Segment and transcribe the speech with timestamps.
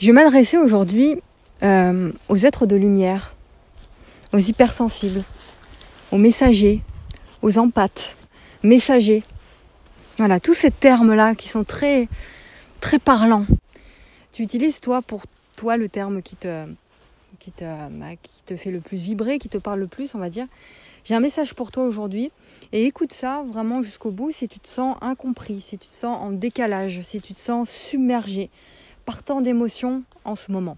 [0.00, 1.16] Je vais m'adresser aujourd'hui
[1.62, 3.34] euh, aux êtres de lumière,
[4.32, 5.22] aux hypersensibles,
[6.10, 6.80] aux messagers,
[7.42, 8.16] aux empathes,
[8.62, 9.22] messagers.
[10.16, 12.08] Voilà, tous ces termes-là qui sont très,
[12.80, 13.44] très parlants.
[14.32, 15.24] Tu utilises toi pour
[15.54, 16.64] toi le terme qui te,
[17.60, 20.46] bah, qui te fait le plus vibrer, qui te parle le plus, on va dire.
[21.04, 22.30] J'ai un message pour toi aujourd'hui
[22.72, 26.16] et écoute ça vraiment jusqu'au bout si tu te sens incompris, si tu te sens
[26.18, 28.48] en décalage, si tu te sens submergé
[29.04, 30.76] par tant d'émotions en ce moment.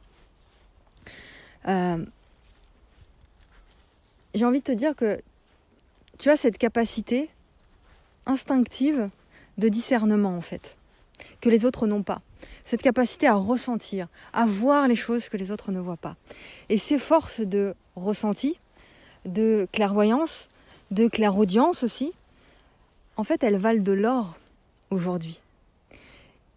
[1.68, 2.04] Euh,
[4.34, 5.20] j'ai envie de te dire que
[6.18, 7.28] tu as cette capacité
[8.26, 9.08] instinctive
[9.58, 10.76] de discernement en fait,
[11.40, 12.20] que les autres n'ont pas.
[12.64, 16.16] Cette capacité à ressentir, à voir les choses que les autres ne voient pas.
[16.68, 18.58] Et ces forces de ressenti,
[19.24, 20.48] de clairvoyance,
[20.90, 22.12] de clairaudience aussi,
[23.16, 24.36] en fait, elles valent de l'or
[24.90, 25.42] aujourd'hui.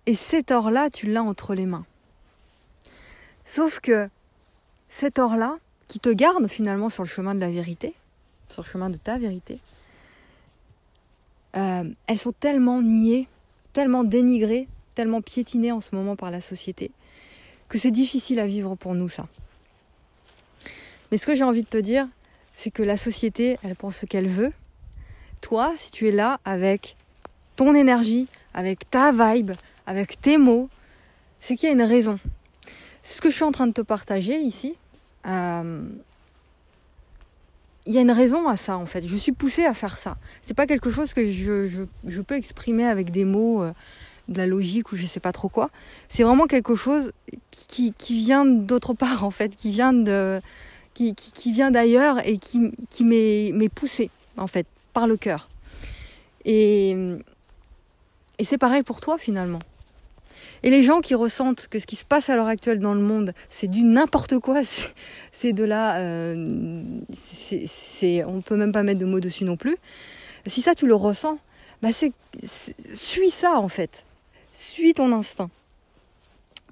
[0.05, 1.85] Et cet or-là, tu l'as entre les mains.
[3.43, 4.09] Sauf que
[4.89, 5.57] cet or-là,
[5.87, 7.93] qui te garde finalement sur le chemin de la vérité,
[8.49, 9.59] sur le chemin de ta vérité,
[11.55, 13.27] euh, elles sont tellement niées,
[13.73, 16.91] tellement dénigrées, tellement piétinées en ce moment par la société,
[17.69, 19.27] que c'est difficile à vivre pour nous ça.
[21.11, 22.07] Mais ce que j'ai envie de te dire,
[22.55, 24.53] c'est que la société, elle pense ce qu'elle veut.
[25.41, 26.95] Toi, si tu es là avec
[27.55, 29.51] ton énergie, avec ta vibe,
[29.85, 30.69] avec tes mots,
[31.41, 32.19] c'est qu'il y a une raison.
[33.03, 34.75] C'est ce que je suis en train de te partager ici.
[35.27, 35.87] Euh,
[37.85, 39.07] il y a une raison à ça en fait.
[39.07, 40.17] Je suis poussée à faire ça.
[40.41, 43.73] C'est pas quelque chose que je, peux exprimer avec des mots, euh,
[44.27, 45.69] de la logique ou je sais pas trop quoi.
[46.09, 47.11] C'est vraiment quelque chose
[47.51, 49.93] qui, vient d'autre part en fait, qui vient
[51.71, 55.49] d'ailleurs et qui, qui m'est poussé en fait par le cœur.
[56.43, 56.95] Et
[58.41, 59.59] c'est pareil pour toi finalement.
[60.63, 63.01] Et les gens qui ressentent que ce qui se passe à l'heure actuelle dans le
[63.01, 64.61] monde, c'est du n'importe quoi,
[65.31, 66.83] c'est de là, euh,
[67.13, 69.77] c'est, on peut même pas mettre de mots dessus non plus.
[70.47, 71.39] Si ça tu le ressens,
[71.81, 72.13] bah c'est,
[72.93, 74.05] suis ça en fait,
[74.53, 75.49] suis ton instinct,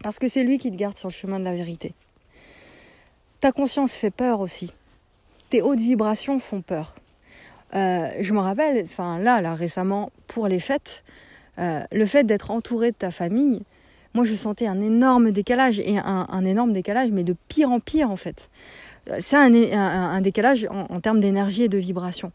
[0.02, 1.94] parce que c'est lui qui te garde sur le chemin de la vérité.
[3.42, 4.72] Ta conscience fait peur aussi.
[5.50, 6.96] Tes hautes vibrations font peur.
[7.76, 11.04] Euh, je me rappelle, enfin là, là récemment, pour les fêtes,
[11.60, 13.62] euh, le fait d'être entouré de ta famille,
[14.14, 18.10] moi je sentais un énorme décalage, et un, énorme décalage, mais de pire en pire
[18.10, 18.50] en fait.
[19.20, 22.32] C'est un, décalage en, termes d'énergie et de vibration.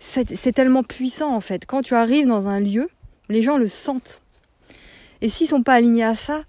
[0.00, 1.64] C'est tellement puissant en fait.
[1.66, 2.88] Quand tu arrives dans un lieu,
[3.28, 4.20] les gens le sentent.
[5.20, 6.42] Et s'ils sont pas alignés à ça,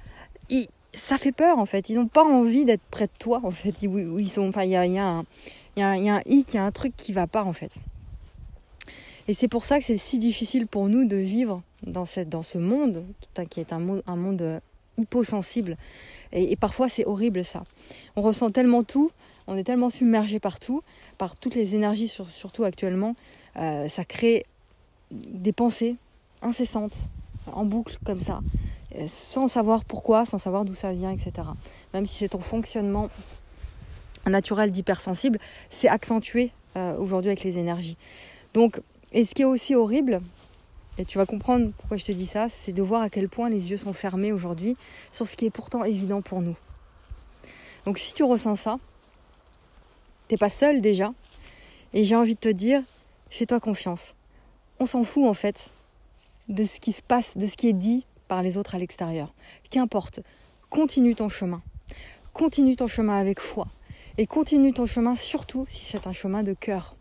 [0.94, 1.90] ça fait peur en fait.
[1.90, 3.76] Ils n'ont pas envie d'être près de toi en fait.
[3.82, 5.24] Ils, enfin, il un,
[5.76, 7.72] y a un hic, il y a un truc qui va pas en fait.
[9.28, 12.44] Et c'est pour ça que c'est si difficile pour nous de vivre dans, cette, dans
[12.44, 13.06] ce monde
[13.50, 14.62] qui est un monde, un monde
[14.98, 15.78] hyposensible.
[16.32, 17.64] Et, et parfois c'est horrible ça.
[18.16, 19.12] On ressent tellement tout,
[19.50, 20.84] on est tellement submergé partout,
[21.18, 23.16] par toutes les énergies surtout actuellement.
[23.58, 24.46] Euh, ça crée
[25.12, 25.96] des pensées
[26.42, 26.96] incessantes,
[27.52, 28.42] en boucle comme ça,
[28.96, 31.32] euh, sans savoir pourquoi, sans savoir d'où ça vient, etc.
[31.94, 33.10] Même si c'est ton fonctionnement
[34.28, 35.40] naturel d'hypersensible,
[35.72, 37.98] c'est accentué euh, aujourd'hui avec les énergies.
[38.54, 38.80] Donc,
[39.12, 40.22] et ce qui est aussi horrible,
[41.00, 43.50] et tu vas comprendre pourquoi je te dis ça, c'est de voir à quel point
[43.50, 44.76] les yeux sont fermés aujourd'hui
[45.14, 46.58] sur ce qui est pourtant évident pour nous.
[47.86, 48.80] Donc si tu ressens ça,
[50.28, 51.14] t'es pas seul déjà,
[51.94, 52.84] et j'ai envie de te dire,
[53.30, 54.14] fais-toi confiance.
[54.82, 55.70] On s'en fout en fait
[56.50, 59.34] de ce qui se passe, de ce qui est dit par les autres à l'extérieur.
[59.70, 60.20] Qu'importe,
[60.70, 61.62] continue ton chemin.
[62.34, 63.68] Continue ton chemin avec foi.
[64.18, 66.99] Et continue ton chemin surtout si c'est un chemin de cœur.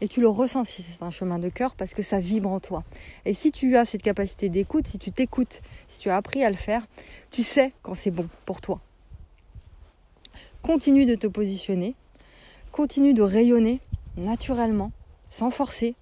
[0.00, 2.60] Et tu le ressens si c'est un chemin de cœur parce que ça vibre en
[2.60, 2.84] toi.
[3.24, 6.50] Et si tu as cette capacité d'écoute, si tu t'écoutes, si tu as appris à
[6.50, 6.86] le faire,
[7.30, 8.80] tu sais quand c'est bon pour toi.
[10.62, 11.94] Continue de te positionner,
[12.72, 13.80] continue de rayonner
[14.16, 14.92] naturellement,
[15.30, 15.94] sans forcer.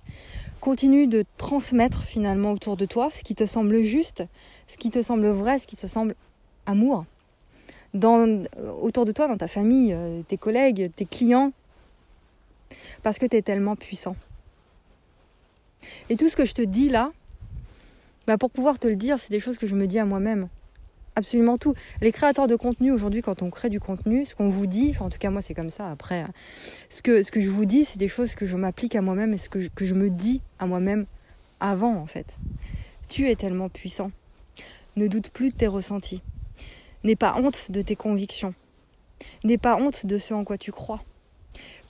[0.60, 4.24] Continue de transmettre finalement autour de toi ce qui te semble juste,
[4.66, 6.14] ce qui te semble vrai, ce qui te semble
[6.66, 7.04] amour.
[7.92, 8.42] Dans,
[8.80, 11.52] autour de toi, dans ta famille, euh, tes collègues, tes clients,
[13.04, 14.16] parce que tu es tellement puissant.
[16.08, 17.12] Et tout ce que je te dis là,
[18.26, 20.48] bah pour pouvoir te le dire, c'est des choses que je me dis à moi-même.
[21.14, 21.74] Absolument tout.
[22.00, 25.10] Les créateurs de contenu aujourd'hui, quand on crée du contenu, ce qu'on vous dit, en
[25.10, 26.24] tout cas moi c'est comme ça, après,
[26.88, 29.34] ce que, ce que je vous dis, c'est des choses que je m'applique à moi-même
[29.34, 31.04] et ce que je, que je me dis à moi-même
[31.60, 32.38] avant en fait.
[33.08, 34.10] Tu es tellement puissant.
[34.96, 36.22] Ne doute plus de tes ressentis.
[37.04, 38.54] N'aie pas honte de tes convictions.
[39.44, 41.04] N'aie pas honte de ce en quoi tu crois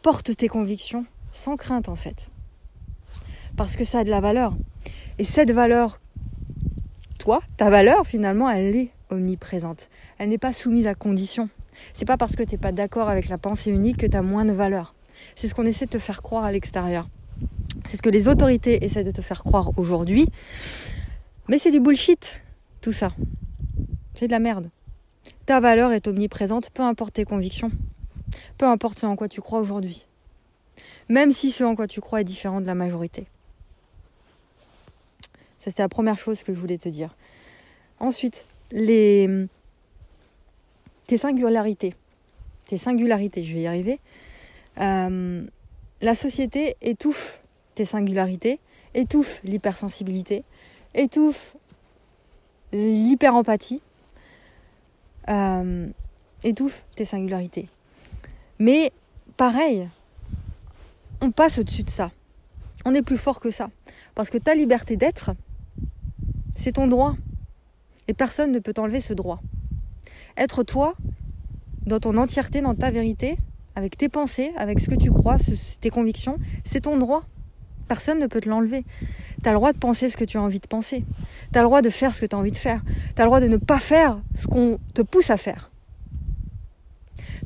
[0.04, 2.28] porte tes convictions sans crainte en fait.
[3.56, 4.54] Parce que ça a de la valeur.
[5.16, 5.98] Et cette valeur,
[7.18, 9.88] toi, ta valeur finalement, elle est omniprésente.
[10.18, 11.48] Elle n'est pas soumise à condition.
[11.94, 14.20] C'est pas parce que tu n'es pas d'accord avec la pensée unique que tu as
[14.20, 14.94] moins de valeur.
[15.36, 17.08] C'est ce qu'on essaie de te faire croire à l'extérieur.
[17.86, 20.28] C'est ce que les autorités essaient de te faire croire aujourd'hui.
[21.48, 22.42] Mais c'est du bullshit,
[22.82, 23.08] tout ça.
[24.12, 24.68] C'est de la merde.
[25.46, 27.70] Ta valeur est omniprésente, peu importe tes convictions.
[28.58, 30.06] Peu importe ce en quoi tu crois aujourd'hui.
[31.08, 33.26] Même si ce en quoi tu crois est différent de la majorité.
[35.58, 37.14] Ça, c'était la première chose que je voulais te dire.
[37.98, 39.46] Ensuite, les...
[41.06, 41.94] tes singularités.
[42.66, 43.98] Tes singularités, je vais y arriver.
[44.80, 45.46] Euh,
[46.00, 47.40] la société étouffe
[47.74, 48.60] tes singularités,
[48.94, 50.44] étouffe l'hypersensibilité,
[50.94, 51.56] étouffe
[52.72, 53.80] l'hyperempathie,
[55.28, 55.88] euh,
[56.42, 57.68] étouffe tes singularités.
[58.58, 58.92] Mais
[59.36, 59.88] pareil,
[61.20, 62.10] on passe au-dessus de ça.
[62.84, 63.70] On est plus fort que ça.
[64.14, 65.32] Parce que ta liberté d'être,
[66.56, 67.16] c'est ton droit.
[68.06, 69.40] Et personne ne peut t'enlever ce droit.
[70.36, 70.94] Être toi,
[71.86, 73.36] dans ton entièreté, dans ta vérité,
[73.74, 75.36] avec tes pensées, avec ce que tu crois,
[75.80, 77.24] tes convictions, c'est ton droit.
[77.88, 78.84] Personne ne peut te l'enlever.
[79.42, 81.04] Tu as le droit de penser ce que tu as envie de penser.
[81.52, 82.82] Tu as le droit de faire ce que tu as envie de faire.
[83.14, 85.70] Tu as le droit de ne pas faire ce qu'on te pousse à faire.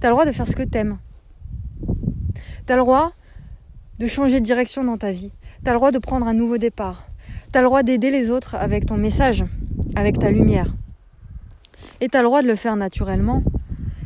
[0.00, 0.98] Tu as le droit de faire ce que tu aimes.
[2.66, 3.12] Tu as le droit
[3.98, 5.32] de changer de direction dans ta vie.
[5.64, 7.06] Tu as le droit de prendre un nouveau départ.
[7.52, 9.44] Tu as le droit d'aider les autres avec ton message,
[9.96, 10.74] avec ta lumière.
[12.00, 13.42] Et tu as le droit de le faire naturellement,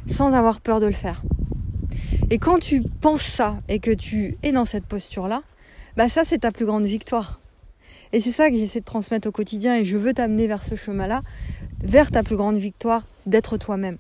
[0.07, 1.23] sans avoir peur de le faire.
[2.31, 5.43] Et quand tu penses ça et que tu es dans cette posture-là,
[5.99, 7.41] bah ça c'est ta plus grande victoire.
[8.15, 10.75] Et c'est ça que j'essaie de transmettre au quotidien et je veux t'amener vers ce
[10.75, 11.21] chemin-là,
[11.83, 13.99] vers ta plus grande victoire d'être toi-même.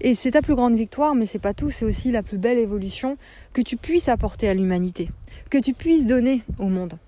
[0.00, 2.58] Et c'est ta plus grande victoire, mais c'est pas tout, c'est aussi la plus belle
[2.58, 3.16] évolution
[3.52, 5.10] que tu puisses apporter à l'humanité,
[5.50, 6.98] que tu puisses donner au monde.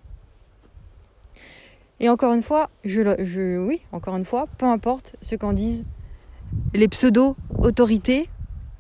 [1.99, 5.85] Et encore une fois, oui, encore une fois, peu importe ce qu'en disent
[6.75, 8.29] les pseudo-autorités,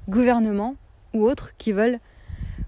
[0.08, 0.76] gouvernements
[1.14, 1.98] ou autres qui veulent,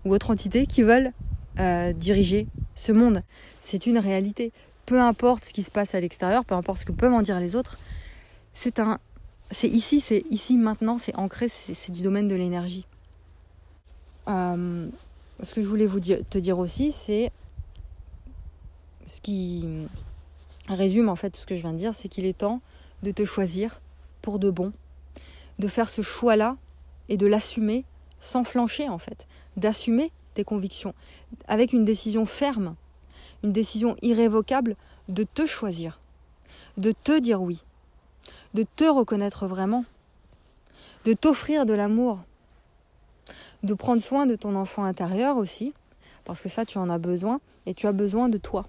[0.05, 1.12] ou autres entités qui veulent
[1.61, 3.23] euh, diriger ce monde.
[3.61, 4.52] C'est une réalité.
[4.87, 7.40] Peu importe ce qui se passe à l'extérieur, peu importe ce que peuvent en dire
[7.40, 7.79] les autres,
[8.55, 8.99] c'est un,
[9.50, 12.85] c'est ici, c'est ici maintenant, c'est ancré, c'est du domaine de l'énergie.
[14.29, 14.89] Euh,
[15.43, 17.33] ce que je voulais vous te dire aussi, c'est
[19.06, 19.65] ce qui
[20.69, 22.61] résume en fait tout ce que je viens de dire, c'est qu'il est temps
[23.03, 23.81] de te choisir
[24.21, 24.73] pour de bon,
[25.59, 26.56] de faire ce choix-là
[27.09, 27.85] et de l'assumer
[28.21, 30.95] sans flancher en fait, d'assumer tes convictions
[31.47, 32.75] avec une décision ferme,
[33.43, 34.77] une décision irrévocable
[35.09, 36.00] de te choisir,
[36.77, 37.62] de te dire oui,
[38.55, 39.85] de te reconnaître vraiment,
[41.05, 42.21] de t'offrir de l'amour,
[43.62, 45.75] de prendre soin de ton enfant intérieur aussi,
[46.25, 48.67] parce que ça tu en as besoin et tu as besoin de toi.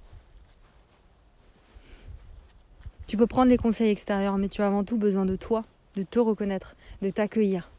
[3.08, 5.64] Tu peux prendre les conseils extérieurs, mais tu as avant tout besoin de toi,
[5.96, 7.72] de te reconnaître, de t'accueillir.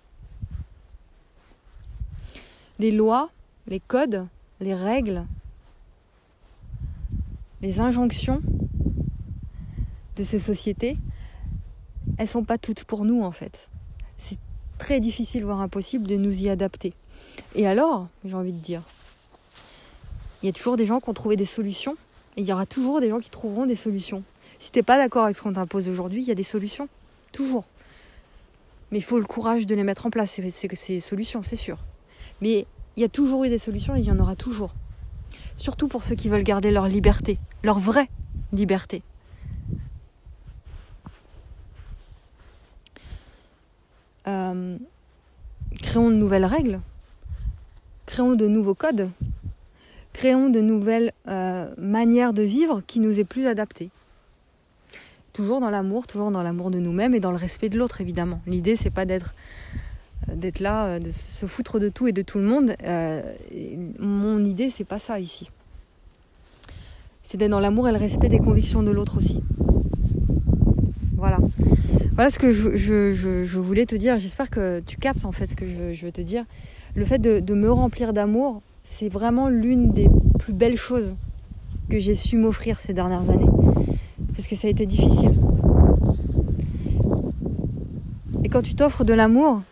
[2.78, 3.30] Les lois,
[3.68, 4.26] les codes,
[4.60, 5.24] les règles,
[7.62, 8.42] les injonctions
[10.16, 10.96] de ces sociétés,
[12.18, 13.70] elles sont pas toutes pour nous en fait.
[14.18, 14.38] C'est
[14.78, 16.92] très difficile, voire impossible, de nous y adapter.
[17.54, 18.82] Et alors, j'ai envie de dire,
[20.42, 21.96] il y a toujours des gens qui ont trouvé des solutions,
[22.36, 24.22] et il y aura toujours des gens qui trouveront des solutions.
[24.58, 26.88] Si t'es pas d'accord avec ce qu'on t'impose aujourd'hui, il y a des solutions.
[27.32, 27.64] Toujours.
[28.90, 31.78] Mais il faut le courage de les mettre en place, ces, ces solutions, c'est sûr.
[32.40, 34.74] Mais il y a toujours eu des solutions et il y en aura toujours.
[35.56, 38.08] Surtout pour ceux qui veulent garder leur liberté, leur vraie
[38.52, 39.02] liberté.
[44.30, 44.76] Euh,
[45.82, 46.80] créons de nouvelles règles,
[48.06, 49.10] créons de nouveaux codes,
[50.12, 53.90] créons de nouvelles euh, manières de vivre qui nous est plus adaptées.
[55.32, 58.40] Toujours dans l'amour, toujours dans l'amour de nous-mêmes et dans le respect de l'autre, évidemment.
[58.46, 59.34] L'idée, c'est pas d'être
[60.28, 62.74] d'être là, euh, de se foutre de tout et de tout le monde.
[62.84, 63.22] Euh,
[63.98, 65.50] mon idée, c'est pas ça ici.
[67.22, 69.42] C'est d'être dans l'amour et le respect des convictions de l'autre aussi.
[71.16, 71.38] Voilà.
[72.20, 74.18] Voilà ce que je, voulais te dire.
[74.18, 76.44] J'espère que tu captes en fait ce que je, veux te dire.
[76.94, 80.06] Le fait de, de me remplir d'amour, c'est vraiment l'une des
[80.38, 81.16] plus belles choses
[81.88, 83.48] que j'ai su m'offrir ces dernières années.
[84.34, 85.32] Parce que ça a été difficile.
[88.44, 89.62] Et quand tu t'offres de l'amour,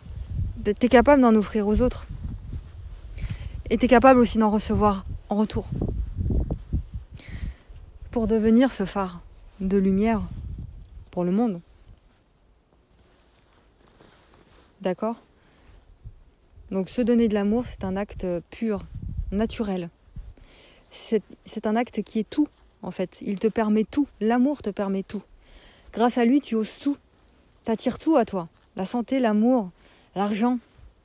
[0.64, 2.06] tu es capable d'en offrir aux autres.
[3.68, 5.68] Et tu es capable aussi d'en recevoir en retour.
[8.10, 9.20] Pour devenir ce phare
[9.60, 10.22] de lumière
[11.10, 11.60] pour le monde.
[14.80, 15.16] D'accord
[16.70, 18.84] Donc se donner de l'amour, c'est un acte pur,
[19.32, 19.90] naturel.
[20.90, 22.48] C'est un acte qui est tout,
[22.82, 23.18] en fait.
[23.20, 24.06] Il te permet tout.
[24.20, 25.22] L'amour te permet tout.
[25.92, 26.96] Grâce à lui, tu oses tout.
[27.64, 28.48] t'attires tout à toi.
[28.76, 29.70] La santé, l'amour,
[30.14, 30.58] l'argent,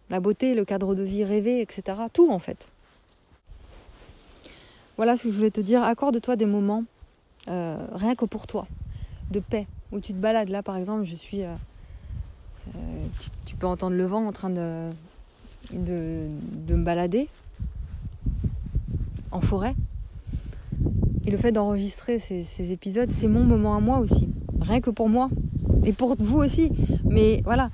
[0.10, 1.98] la beauté, le cadre de vie rêvé, etc.
[2.14, 2.68] Tout en fait.
[4.98, 5.82] Voilà ce que je voulais te dire.
[5.82, 6.84] Accorde-toi des moments,
[7.48, 8.68] euh, rien que pour toi,
[9.32, 10.50] de paix, où tu te balades.
[10.50, 11.44] Là, par exemple, je suis.
[11.44, 11.56] Euh,
[12.76, 13.03] euh,
[13.46, 14.90] tu, peux entendre le vent en train de,
[15.74, 17.28] me balader
[19.32, 19.76] en forêt.
[21.26, 24.28] Et le fait d'enregistrer ces, épisodes, c'est mon moment à moi aussi.
[24.60, 25.30] Rien que pour moi.
[25.86, 26.72] Et pour vous aussi.
[27.06, 27.70] Mais voilà.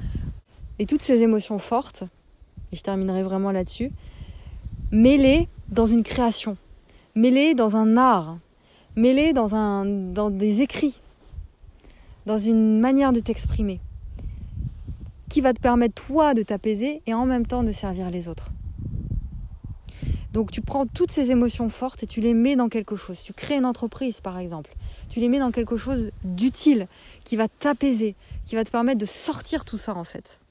[0.77, 2.03] Et toutes ces émotions fortes,
[2.71, 3.91] et je terminerai vraiment là-dessus,
[4.91, 6.57] mêlées dans une création
[7.15, 8.37] mêlé dans un art,
[8.95, 10.99] mêlé dans, dans des écrits,
[12.25, 13.79] dans une manière de t'exprimer,
[15.29, 18.49] qui va te permettre toi de t'apaiser et en même temps de servir les autres.
[20.33, 23.21] Donc tu prends toutes ces émotions fortes et tu les mets dans quelque chose.
[23.23, 24.75] Tu crées une entreprise par exemple.
[25.09, 26.87] Tu les mets dans quelque chose d'utile,
[27.23, 30.41] qui va t'apaiser, qui va te permettre de sortir tout ça en fait.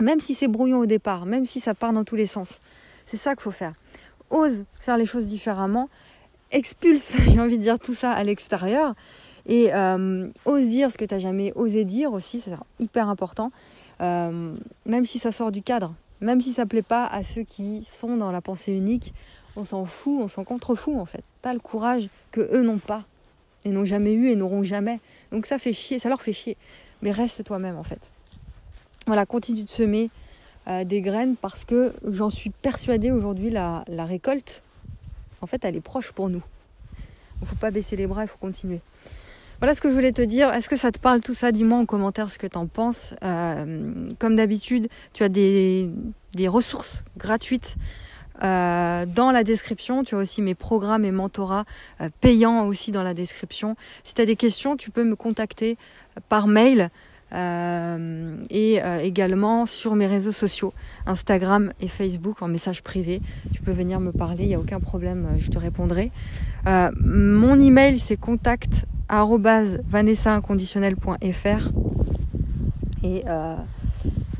[0.00, 2.60] Même si c'est brouillon au départ, même si ça part dans tous les sens.
[3.06, 3.74] C'est ça qu'il faut faire.
[4.30, 5.88] Ose faire les choses différemment,
[6.52, 8.94] expulse, j'ai envie de dire tout ça à l'extérieur,
[9.46, 13.50] et euh, ose dire ce que tu n'as jamais osé dire aussi, c'est hyper important,
[14.00, 14.54] euh,
[14.86, 18.16] même si ça sort du cadre, même si ça plaît pas à ceux qui sont
[18.16, 19.14] dans la pensée unique,
[19.56, 21.24] on s'en fout, on s'en contrefout en fait.
[21.42, 23.04] Tu as le courage que eux n'ont pas,
[23.64, 25.00] et n'ont jamais eu et n'auront jamais.
[25.32, 26.56] Donc ça fait chier, ça leur fait chier.
[27.02, 28.10] Mais reste toi-même en fait.
[29.06, 30.10] Voilà, continue de semer,
[30.68, 34.62] euh, des graines parce que j'en suis persuadée aujourd'hui, la, récolte,
[35.40, 36.42] en fait, elle est proche pour nous.
[37.38, 38.80] Il ne faut pas baisser les bras, il faut continuer.
[39.60, 40.52] Voilà ce que je voulais te dire.
[40.52, 41.52] Est-ce que ça te parle tout ça?
[41.52, 43.14] Dis-moi en commentaire ce que tu en penses.
[43.22, 45.90] Euh, comme d'habitude, tu as des,
[46.48, 47.76] ressources gratuites
[48.42, 50.02] euh, dans la description.
[50.02, 51.64] Tu as aussi mes programmes et mentorats
[52.20, 53.76] payants aussi dans la description.
[54.02, 55.76] Si tu as des questions, tu peux me contacter
[56.28, 56.90] par mail
[57.32, 60.72] euh, et euh, également sur mes réseaux sociaux,
[61.06, 63.20] Instagram et Facebook en message privé.
[63.54, 66.10] Tu peux venir me parler, il n'y a aucun problème, euh, je te répondrai.
[66.66, 68.86] mon email c'est contact
[73.02, 73.24] et,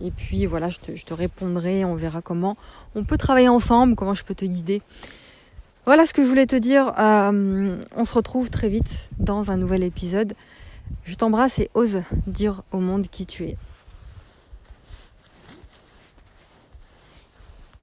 [0.02, 2.56] et puis voilà, je te, je te répondrai, on verra comment
[2.94, 4.82] on peut travailler ensemble, comment je peux te guider.
[5.86, 6.92] Voilà ce que je voulais te dire.
[6.98, 10.34] on se retrouve très vite dans un nouvel épisode.
[11.04, 13.56] Je t'embrasse et ose dire au monde qui tu es.